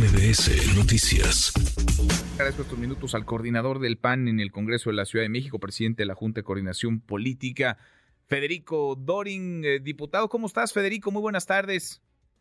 [0.00, 1.52] MBS Noticias.
[2.32, 5.58] Agradezco estos minutos al coordinador del PAN en el Congreso de la Ciudad de México,
[5.58, 7.76] presidente de la Junta de Coordinación Política,
[8.26, 9.62] Federico Dorin.
[9.62, 11.10] Eh, diputado, ¿cómo estás, Federico?
[11.10, 12.00] Muy buenas tardes.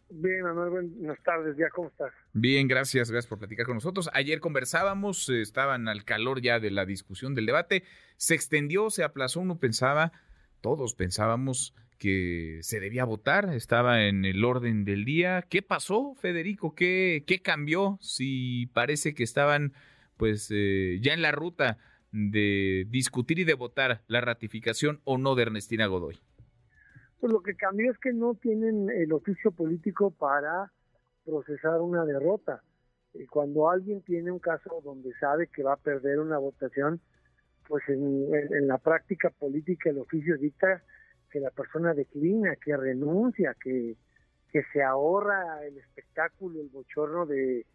[0.09, 2.13] Bien, Manuel, buenas tardes, ya, ¿cómo estás?
[2.31, 4.09] Bien, gracias, gracias por platicar con nosotros.
[4.13, 7.83] Ayer conversábamos, eh, estaban al calor ya de la discusión del debate,
[8.15, 10.13] se extendió, se aplazó, uno pensaba,
[10.61, 15.43] todos pensábamos que se debía votar, estaba en el orden del día.
[15.47, 16.73] ¿Qué pasó, Federico?
[16.73, 17.97] ¿Qué, qué cambió?
[18.01, 19.73] Si parece que estaban
[20.17, 21.77] pues eh, ya en la ruta
[22.11, 26.19] de discutir y de votar la ratificación o no de Ernestina Godoy.
[27.19, 30.71] Pues lo que cambió es que no tienen el oficio político para
[31.25, 32.63] procesar una derrota.
[33.29, 37.01] Cuando alguien tiene un caso donde sabe que va a perder una votación,
[37.67, 40.83] pues en, en la práctica política el oficio dicta
[41.29, 43.95] que la persona declina, que renuncia, que,
[44.51, 47.65] que se ahorra el espectáculo, el bochorno de,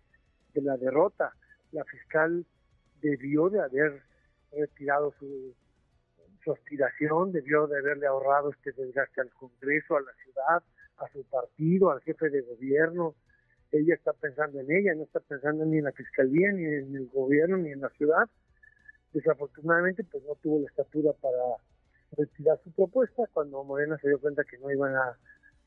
[0.52, 1.32] de la derrota.
[1.72, 2.44] La fiscal
[3.00, 4.02] debió de haber
[4.52, 5.54] retirado su,
[6.42, 10.62] su aspiración, debió de haberle ahorrado este desgaste al Congreso, a la ciudad,
[10.98, 13.14] a su partido, al jefe de gobierno.
[13.72, 17.08] Ella está pensando en ella, no está pensando ni en la fiscalía, ni en el
[17.08, 18.28] gobierno, ni en la ciudad.
[19.12, 21.38] Desafortunadamente, pues no tuvo la estatura para
[22.16, 23.24] retirar su propuesta.
[23.32, 25.16] Cuando Morena se dio cuenta que no iban a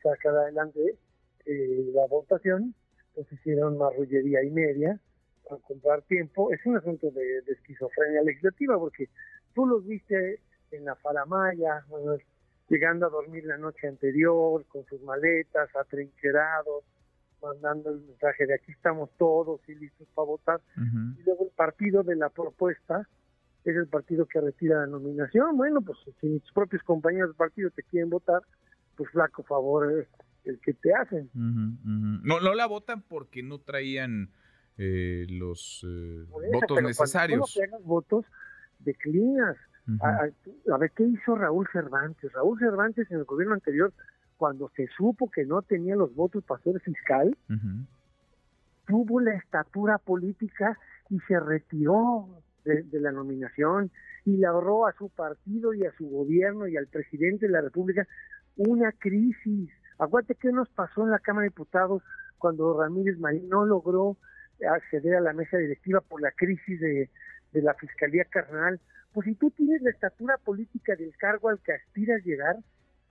[0.01, 0.97] sacar adelante
[1.45, 2.73] eh, la votación,
[3.13, 4.99] pues hicieron marrullería y media
[5.47, 6.51] para comprar tiempo.
[6.51, 9.09] Es un asunto de, esquizofrenia legislativa, porque
[9.53, 11.85] tú los viste en la faramaya,
[12.69, 16.83] llegando a dormir la noche anterior, con sus maletas, atrincherados,
[17.41, 20.61] mandando el mensaje de aquí estamos todos y listos para votar.
[20.75, 23.07] Y luego el partido de la propuesta
[23.71, 25.57] es el partido que retira la nominación.
[25.57, 28.41] Bueno, pues si tus propios compañeros del partido te quieren votar,
[28.95, 30.07] pues flaco favor es
[30.45, 31.29] el que te hacen.
[31.33, 34.29] No, no la votan porque no traían
[34.77, 37.53] eh, los eh, votos necesarios.
[37.55, 38.25] Cuando votos,
[38.79, 39.57] declinas.
[40.01, 42.31] a, ver, ¿qué hizo Raúl Cervantes?
[42.33, 43.93] Raúl Cervantes en el gobierno anterior,
[44.37, 47.35] cuando se supo que no tenía los votos para ser fiscal,
[48.85, 50.77] tuvo la estatura política
[51.09, 52.27] y se retiró
[52.67, 53.91] de, la nominación
[54.25, 57.61] y le ahorró a su partido y a su gobierno y al presidente de la
[57.61, 58.07] República
[58.55, 59.69] una crisis.
[59.97, 62.03] Acuérdate qué nos pasó en la Cámara de Diputados
[62.37, 64.17] cuando Ramírez Marín no logró
[64.69, 67.09] acceder a la mesa directiva por la crisis de,
[67.53, 68.79] de la Fiscalía Carnal.
[69.13, 72.57] Pues si tú tienes la estatura política del cargo al que aspiras llegar,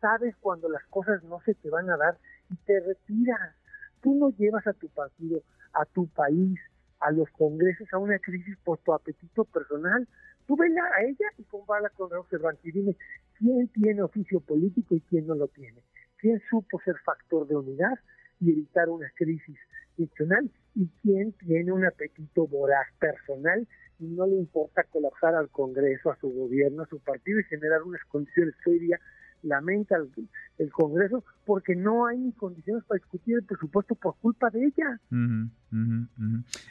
[0.01, 2.19] sabes cuando las cosas no se te van a dar
[2.51, 3.55] y te retiras.
[4.03, 5.43] Tú no llevas a tu partido,
[5.73, 6.59] a tu país,
[7.01, 10.07] a los congresos a una crisis por tu apetito personal.
[10.47, 12.97] Tú vela a ella y compárala con Raúl Cervantes y dime
[13.39, 15.83] quién tiene oficio político y quién no lo tiene.
[16.19, 17.99] ¿Quién supo ser factor de unidad
[18.41, 19.59] y evitar una crisis
[19.97, 20.51] nacional?
[20.75, 23.67] ¿Y quién tiene un apetito voraz personal
[23.99, 27.83] y no le importa colapsar al Congreso, a su gobierno, a su partido y generar
[27.83, 29.01] unas condiciones serias
[29.43, 29.97] lamenta
[30.59, 35.01] el, Congreso porque no hay ni condiciones para discutir el presupuesto por culpa de ella.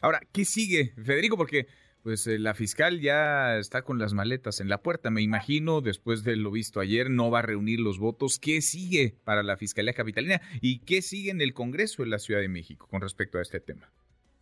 [0.02, 1.38] Ahora, ¿qué sigue, Federico?
[1.38, 1.68] Porque
[2.06, 5.10] pues eh, la fiscal ya está con las maletas en la puerta.
[5.10, 8.38] Me imagino, después de lo visto ayer, no va a reunir los votos.
[8.38, 12.42] ¿Qué sigue para la Fiscalía Capitalina y qué sigue en el Congreso de la Ciudad
[12.42, 13.90] de México con respecto a este tema?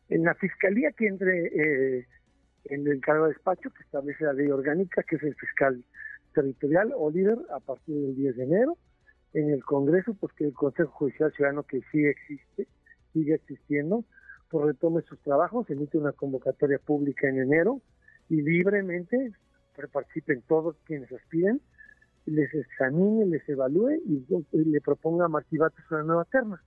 [0.09, 2.07] En la Fiscalía que entre eh,
[2.65, 5.81] en el cargo de despacho que establece la ley orgánica, que es el fiscal
[6.33, 8.77] territorial o líder a partir del 10 de enero.
[9.33, 12.67] En el Congreso, pues que el Consejo Judicial Ciudadano, que sí existe,
[13.13, 14.03] sigue existiendo,
[14.49, 17.81] pues retome sus trabajos, emite una convocatoria pública en enero
[18.29, 19.33] y libremente
[19.91, 21.61] participen todos quienes aspiren,
[22.25, 26.61] les examine, les evalúe y, le proponga a Martí una nueva terna.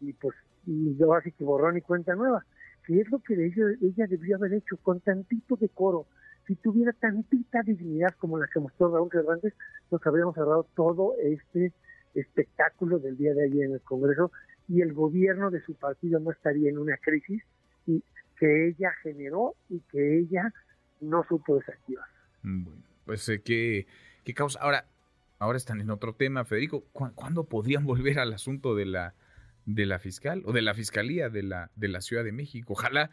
[0.00, 0.34] Y pues,
[0.66, 2.44] y yo así que borrón y cuenta nueva,
[2.86, 6.06] que es lo que ella, ella debió haber hecho con tantito decoro,
[6.46, 9.54] si tuviera tantita dignidad como la que mostró Raúl Cervantes,
[9.90, 11.72] nos habríamos cerrado todo este
[12.14, 14.30] espectáculo del día de ayer en el Congreso
[14.68, 17.42] y el gobierno de su partido no estaría en una crisis
[17.86, 18.02] y
[18.38, 20.52] que ella generó y que ella
[21.00, 22.06] no supo desactivar.
[22.42, 23.86] Bueno, pues eh, ¿qué,
[24.24, 24.60] qué causa.
[24.60, 24.86] Ahora,
[25.38, 26.84] ahora están en otro tema, Federico.
[26.92, 29.14] ¿Cuándo podrían volver al asunto de la
[29.66, 32.74] de la fiscal o de la fiscalía de la de la Ciudad de México?
[32.74, 33.10] Ojalá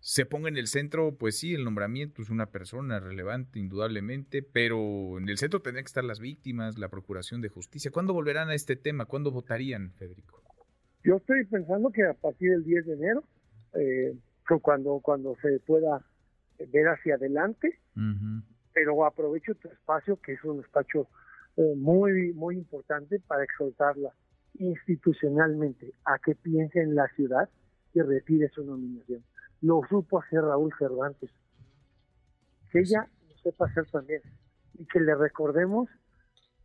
[0.00, 5.18] se ponga en el centro, pues sí, el nombramiento es una persona relevante, indudablemente, pero
[5.18, 7.90] en el centro tendrían que estar las víctimas, la procuración de justicia.
[7.90, 9.04] ¿Cuándo volverán a este tema?
[9.04, 10.42] ¿Cuándo votarían, Federico?
[11.04, 13.24] Yo estoy pensando que a partir del 10 de enero,
[13.74, 14.16] eh,
[14.62, 16.04] cuando, cuando se pueda
[16.72, 17.78] ver hacia adelante,
[18.72, 21.08] pero aprovecho tu espacio, que es un espacio
[21.56, 24.10] eh, muy, muy importante para exhortarla
[24.58, 27.48] institucionalmente a que piense en la ciudad
[27.94, 29.22] y retire su nominación.
[29.62, 31.30] Lo supo hacer Raúl Cervantes.
[32.70, 34.22] Que ella lo sepa hacer también.
[34.78, 35.88] Y que le recordemos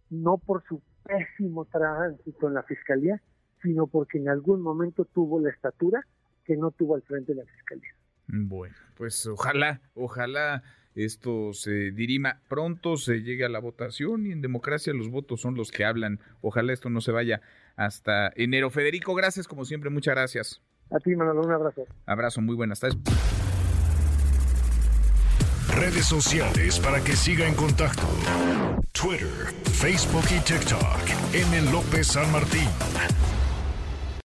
[0.09, 3.21] no por su pésimo tránsito en la fiscalía,
[3.61, 6.05] sino porque en algún momento tuvo la estatura
[6.45, 7.89] que no tuvo al frente de la fiscalía.
[8.27, 10.63] Bueno, pues ojalá, ojalá
[10.95, 15.55] esto se dirima pronto, se llegue a la votación y en democracia los votos son
[15.55, 16.19] los que hablan.
[16.41, 17.41] Ojalá esto no se vaya
[17.75, 18.69] hasta enero.
[18.69, 20.61] Federico, gracias como siempre, muchas gracias.
[20.91, 21.81] A ti, Manolo, un abrazo.
[22.05, 22.97] Abrazo, muy buenas tardes.
[25.69, 28.07] Redes sociales para que siga en contacto:
[28.93, 30.99] Twitter, Facebook y TikTok.
[31.33, 31.71] M.
[31.71, 32.69] López San Martín.